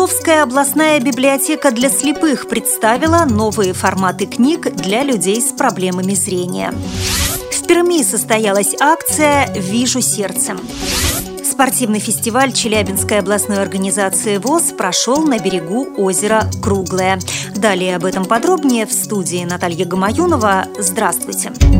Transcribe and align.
Свердловская 0.00 0.44
областная 0.44 0.98
библиотека 0.98 1.70
для 1.72 1.90
слепых 1.90 2.48
представила 2.48 3.26
новые 3.26 3.74
форматы 3.74 4.24
книг 4.24 4.74
для 4.74 5.02
людей 5.02 5.42
с 5.42 5.52
проблемами 5.52 6.14
зрения. 6.14 6.72
В 7.52 7.66
Перми 7.66 8.02
состоялась 8.02 8.74
акция 8.80 9.52
«Вижу 9.52 10.00
сердцем». 10.00 10.58
Спортивный 11.44 11.98
фестиваль 11.98 12.54
Челябинской 12.54 13.18
областной 13.18 13.60
организации 13.60 14.38
ВОЗ 14.38 14.72
прошел 14.72 15.22
на 15.22 15.38
берегу 15.38 15.86
озера 15.98 16.50
Круглое. 16.62 17.18
Далее 17.54 17.94
об 17.96 18.06
этом 18.06 18.24
подробнее 18.24 18.86
в 18.86 18.92
студии 18.94 19.44
Наталья 19.44 19.84
Гамаюнова. 19.84 20.64
Здравствуйте. 20.78 21.52
Здравствуйте. 21.54 21.79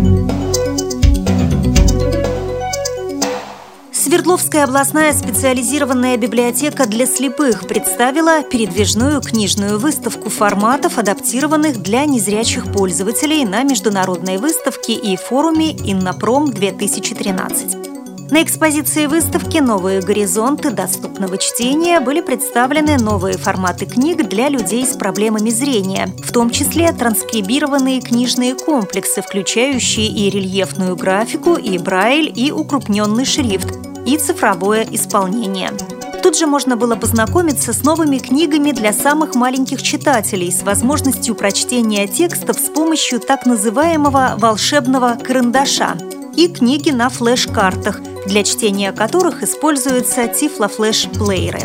Свердловская 4.30 4.62
областная 4.62 5.12
специализированная 5.12 6.16
библиотека 6.16 6.86
для 6.86 7.06
слепых 7.06 7.66
представила 7.66 8.44
передвижную 8.44 9.20
книжную 9.20 9.80
выставку 9.80 10.30
форматов, 10.30 10.98
адаптированных 10.98 11.82
для 11.82 12.04
незрячих 12.04 12.72
пользователей 12.72 13.44
на 13.44 13.64
международной 13.64 14.36
выставке 14.36 14.92
и 14.92 15.16
форуме 15.16 15.72
«Иннопром-2013». 15.72 18.30
На 18.30 18.44
экспозиции 18.44 19.06
выставки 19.06 19.58
«Новые 19.58 20.00
горизонты 20.00 20.70
доступного 20.70 21.36
чтения» 21.36 21.98
были 21.98 22.20
представлены 22.20 22.98
новые 22.98 23.36
форматы 23.36 23.86
книг 23.86 24.28
для 24.28 24.48
людей 24.48 24.86
с 24.86 24.96
проблемами 24.96 25.50
зрения, 25.50 26.06
в 26.22 26.30
том 26.30 26.50
числе 26.50 26.92
транскрибированные 26.92 28.00
книжные 28.00 28.54
комплексы, 28.54 29.22
включающие 29.22 30.06
и 30.06 30.30
рельефную 30.30 30.94
графику, 30.94 31.54
и 31.54 31.78
брайль, 31.78 32.32
и 32.32 32.52
укрупненный 32.52 33.24
шрифт, 33.24 33.79
и 34.06 34.16
цифровое 34.16 34.86
исполнение. 34.90 35.72
Тут 36.22 36.36
же 36.36 36.46
можно 36.46 36.76
было 36.76 36.96
познакомиться 36.96 37.72
с 37.72 37.82
новыми 37.82 38.18
книгами 38.18 38.72
для 38.72 38.92
самых 38.92 39.34
маленьких 39.34 39.82
читателей 39.82 40.52
с 40.52 40.62
возможностью 40.62 41.34
прочтения 41.34 42.06
текстов 42.06 42.58
с 42.58 42.68
помощью 42.68 43.20
так 43.20 43.46
называемого 43.46 44.34
волшебного 44.36 45.16
карандаша 45.22 45.96
и 46.36 46.48
книги 46.48 46.90
на 46.90 47.08
флеш-картах, 47.08 48.00
для 48.26 48.44
чтения 48.44 48.92
которых 48.92 49.42
используются 49.42 50.28
тифлофлеш-плееры. 50.28 51.62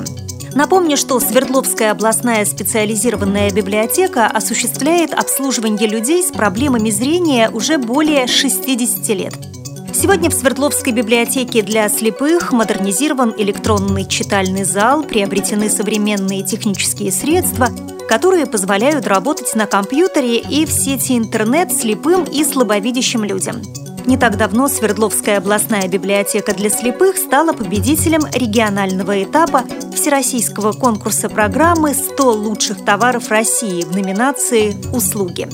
Напомню, 0.53 0.95
что 0.95 1.19
Свердловская 1.19 1.91
областная 1.91 2.45
специализированная 2.45 3.51
библиотека 3.51 4.27
осуществляет 4.27 5.13
обслуживание 5.13 5.87
людей 5.87 6.23
с 6.23 6.31
проблемами 6.31 6.89
зрения 6.91 7.49
уже 7.49 7.77
более 7.77 8.25
60 8.25 9.09
лет– 9.09 9.33
Сегодня 9.95 10.29
в 10.29 10.33
Свердловской 10.33 10.91
библиотеке 10.91 11.61
для 11.61 11.87
слепых 11.87 12.51
модернизирован 12.51 13.33
электронный 13.37 14.05
читальный 14.05 14.65
зал, 14.65 15.03
приобретены 15.03 15.69
современные 15.69 16.43
технические 16.43 17.13
средства, 17.13 17.69
которые 18.09 18.45
позволяют 18.45 19.07
работать 19.07 19.55
на 19.55 19.67
компьютере 19.67 20.39
и 20.39 20.65
в 20.65 20.71
сети 20.71 21.17
интернет 21.17 21.71
слепым 21.71 22.25
и 22.25 22.43
слабовидящим 22.43 23.23
людям. 23.23 23.61
Не 24.05 24.17
так 24.17 24.35
давно 24.35 24.67
Свердловская 24.67 25.37
областная 25.37 25.87
библиотека 25.87 26.53
для 26.53 26.69
слепых 26.69 27.15
стала 27.15 27.53
победителем 27.53 28.23
регионального 28.33 29.23
этапа 29.23 29.63
Всероссийского 29.95 30.73
конкурса 30.73 31.29
программы 31.29 31.91
«100 31.91 32.33
лучших 32.33 32.83
товаров 32.83 33.29
России» 33.29 33.83
в 33.83 33.95
номинации 33.95 34.75
«Услуги». 34.93 35.47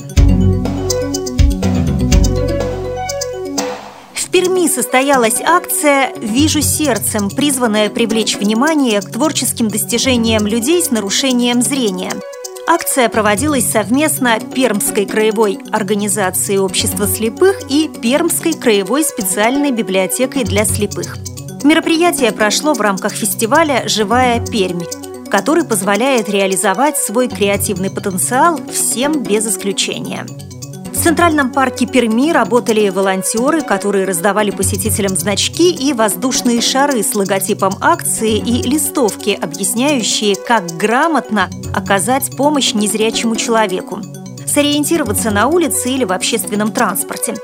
Перми 4.32 4.66
состоялась 4.66 5.42
акция 5.42 6.14
«Вижу 6.16 6.62
сердцем», 6.62 7.28
призванная 7.28 7.90
привлечь 7.90 8.34
внимание 8.34 9.02
к 9.02 9.10
творческим 9.10 9.68
достижениям 9.68 10.46
людей 10.46 10.82
с 10.82 10.90
нарушением 10.90 11.60
зрения. 11.60 12.12
Акция 12.66 13.10
проводилась 13.10 13.70
совместно 13.70 14.40
Пермской 14.40 15.04
краевой 15.04 15.58
организацией 15.70 16.60
общества 16.60 17.06
слепых 17.06 17.60
и 17.68 17.88
Пермской 17.88 18.54
краевой 18.54 19.04
специальной 19.04 19.70
библиотекой 19.70 20.44
для 20.44 20.64
слепых. 20.64 21.18
Мероприятие 21.62 22.32
прошло 22.32 22.72
в 22.72 22.80
рамках 22.80 23.12
фестиваля 23.12 23.86
«Живая 23.86 24.42
Пермь», 24.46 24.80
который 25.30 25.64
позволяет 25.64 26.30
реализовать 26.30 26.96
свой 26.96 27.28
креативный 27.28 27.90
потенциал 27.90 28.58
всем 28.72 29.22
без 29.22 29.46
исключения. 29.46 30.26
В 31.02 31.04
Центральном 31.04 31.50
парке 31.50 31.84
Перми 31.84 32.30
работали 32.32 32.88
волонтеры, 32.88 33.62
которые 33.62 34.04
раздавали 34.04 34.52
посетителям 34.52 35.16
значки 35.16 35.72
и 35.74 35.92
воздушные 35.92 36.60
шары 36.60 37.02
с 37.02 37.16
логотипом 37.16 37.74
акции 37.80 38.36
и 38.36 38.62
листовки, 38.62 39.30
объясняющие, 39.30 40.36
как 40.36 40.64
грамотно 40.76 41.50
оказать 41.74 42.36
помощь 42.36 42.74
незрячему 42.74 43.34
человеку 43.34 44.00
сориентироваться 44.46 45.32
на 45.32 45.48
улице 45.48 45.90
или 45.90 46.04
в 46.04 46.12
общественном 46.12 46.70
транспорте. 46.70 47.34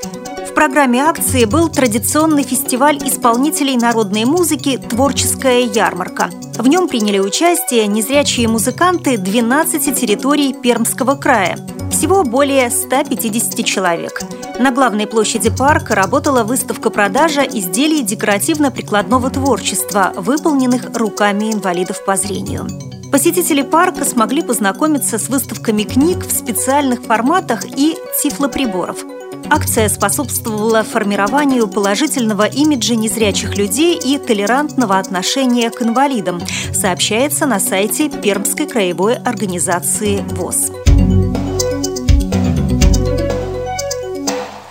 Программе 0.59 1.01
акции 1.05 1.45
был 1.45 1.69
традиционный 1.69 2.43
фестиваль 2.43 2.99
исполнителей 2.99 3.77
народной 3.77 4.25
музыки 4.25 4.77
«Творческая 4.77 5.61
ярмарка». 5.61 6.31
В 6.59 6.67
нем 6.67 6.89
приняли 6.89 7.21
участие 7.21 7.87
незрячие 7.87 8.49
музыканты 8.49 9.19
12 9.19 9.95
территорий 9.95 10.53
Пермского 10.53 11.15
края– 11.15 11.57
всего 11.93 12.25
более 12.25 12.71
150 12.71 13.65
человек. 13.65 14.21
На 14.59 14.73
главной 14.73 15.07
площади 15.07 15.49
парка 15.49 15.95
работала 15.95 16.43
выставка-продажа 16.43 17.43
изделий 17.43 18.03
декоративно-прикладного 18.03 19.31
творчества, 19.31 20.13
выполненных 20.17 20.93
руками 20.97 21.53
инвалидов 21.53 22.05
по 22.05 22.17
зрению. 22.17 22.67
Посетители 23.13 23.63
парка 23.63 24.05
смогли 24.05 24.43
познакомиться 24.43 25.19
с 25.19 25.29
выставками 25.29 25.85
книг 25.85 26.27
в 26.27 26.33
специальных 26.37 27.05
форматах 27.05 27.65
и 27.65 27.97
тифлоприборов. 28.21 29.05
Акция 29.51 29.89
способствовала 29.89 30.83
формированию 30.83 31.69
положительного 31.69 32.47
имиджа 32.47 32.95
незрячих 32.95 33.57
людей 33.57 33.99
и 33.99 34.19
толерантного 34.19 34.99
отношения 34.99 35.71
к 35.71 35.81
инвалидам, 35.81 36.43
сообщается 36.73 37.47
на 37.47 37.59
сайте 37.59 38.11
Пермской 38.11 38.67
краевой 38.67 39.15
организации 39.15 40.19
ВОЗ. 40.35 40.71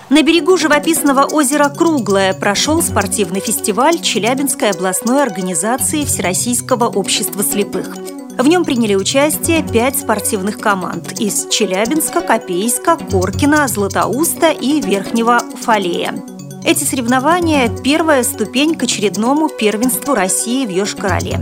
На 0.09 0.23
берегу 0.23 0.57
живописного 0.57 1.25
озера 1.25 1.69
Круглое 1.69 2.33
прошел 2.33 2.81
спортивный 2.81 3.39
фестиваль 3.39 3.99
Челябинской 3.99 4.71
областной 4.71 5.21
организации 5.21 6.05
Всероссийского 6.05 6.85
общества 6.85 7.43
слепых. 7.43 8.16
В 8.37 8.47
нем 8.47 8.63
приняли 8.65 8.93
участие 8.93 9.63
пять 9.63 9.97
спортивных 9.97 10.59
команд 10.59 11.19
из 11.19 11.47
Челябинска, 11.47 12.21
Копейска, 12.21 12.95
Коркина, 12.95 13.67
Златоуста 13.67 14.51
и 14.51 14.79
Верхнего 14.79 15.41
Уфалея. 15.53 16.23
Эти 16.63 16.83
соревнования– 16.83 17.67
первая 17.83 18.23
ступень 18.23 18.75
к 18.75 18.83
очередному 18.83 19.49
первенству 19.49 20.13
России 20.13 20.67
в 20.67 20.69
Йошкар-Оле. 20.69 21.41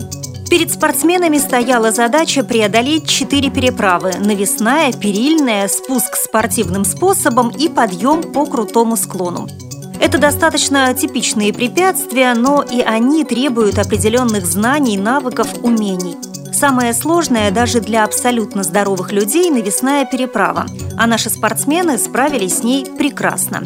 Перед 0.50 0.72
спортсменами 0.72 1.38
стояла 1.38 1.92
задача 1.92 2.46
преодолеть 2.46 3.10
четыре 3.10 3.50
переправы– 3.50 4.14
навесная, 4.20 4.94
перильная, 4.94 5.68
спуск 5.68 6.16
спортивным 6.16 6.86
способом 6.86 7.50
и 7.50 7.68
подъем 7.68 8.24
по 8.24 8.46
крутому 8.46 8.96
склону. 8.96 9.50
Это 10.00 10.18
достаточно 10.18 10.94
типичные 10.94 11.52
препятствия, 11.52 12.34
но 12.36 12.62
и 12.62 12.80
они 12.80 13.26
требуют 13.26 13.80
определенных 13.80 14.46
знаний, 14.46 14.98
навыков, 14.98 15.50
умений. 15.62 16.16
Самое 16.56 16.94
сложное 16.94 17.52
даже 17.52 17.82
для 17.82 18.06
абсолютно 18.06 18.64
здоровых 18.64 19.12
людей– 19.12 19.50
навесная 19.52 20.06
переправа, 20.06 20.68
а 20.98 21.06
наши 21.06 21.30
спортсмены 21.30 21.98
справились 21.98 22.60
с 22.60 22.64
ней 22.64 22.86
прекрасно. 22.86 23.64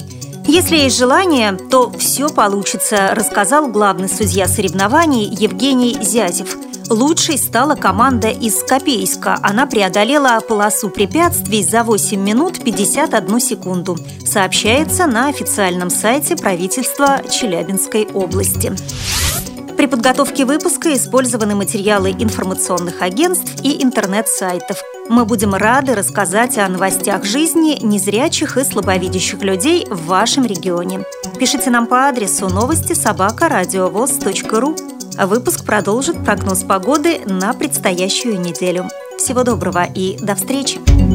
Если 0.48 0.76
есть 0.78 0.98
желание, 0.98 1.52
то 1.52 1.92
все 1.92 2.30
получится, 2.30 3.12
рассказал 3.14 3.68
главный 3.68 4.10
судья 4.10 4.48
соревнований 4.48 5.26
Евгений 5.26 6.00
Зязев– 6.02 6.58
Лучшей 6.90 7.38
стала 7.38 7.76
команда 7.76 8.30
из 8.30 8.64
Копейска. 8.64 9.38
Она 9.44 9.68
преодолела 9.68 10.40
полосу 10.40 10.90
препятствий 10.90 11.62
за 11.62 11.84
8 11.84 12.20
минут 12.20 12.64
51 12.64 13.40
секунду. 13.40 13.96
Сообщается 14.26 15.06
на 15.06 15.28
официальном 15.28 15.92
сайте 15.92 16.36
правительства 16.36 17.22
Челябинской 17.30 18.08
области. 18.12 18.74
При 19.80 19.86
подготовке 19.86 20.44
выпуска 20.44 20.94
использованы 20.94 21.56
материалы 21.56 22.12
информационных 22.12 23.02
агентств 23.02 23.64
и 23.64 23.82
интернет-сайтов. 23.82 24.78
Мы 25.08 25.24
будем 25.24 25.56
рады 25.56 25.96
рассказать 25.96 26.58
о 26.58 26.68
новостях 26.68 27.24
жизни 27.24 27.80
незрячих 27.82 28.58
и 28.58 28.66
слабовидящих 28.66 29.42
людей 29.42 29.88
в 29.90 30.08
вашем 30.08 30.46
регионе. 30.46 31.06
Пишите 31.40 31.70
нам 31.70 31.88
по 31.88 32.10
адресу 32.10 32.50
новости 32.50 32.92
собака 32.92 33.48
ру. 34.60 34.76
Выпуск 35.18 35.64
продолжит 35.64 36.26
прогноз 36.26 36.64
погоды 36.64 37.22
на 37.26 37.54
предстоящую 37.54 38.38
неделю. 38.42 38.90
Всего 39.18 39.46
доброго 39.46 39.86
и 39.86 40.18
до 40.20 40.36
встречи! 40.36 41.09